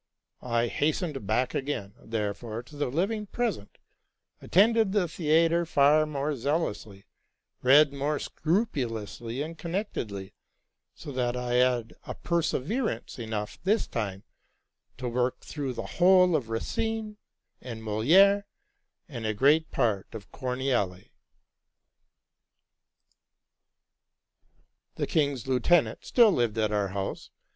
[0.41, 3.77] I hastened back again, therefore, to the living pres ent,
[4.41, 7.05] attended the theatre far more zealously,
[7.61, 10.33] read more secru pulously and connectedly,
[10.95, 11.93] so that I had
[12.23, 14.23] perseverance enough this time
[14.97, 17.17] to work through the whole of Racine
[17.61, 18.45] and Molivre
[19.07, 21.01] and a great part of Corneille.
[24.95, 27.29] The "king's lieutenant still lived at our house.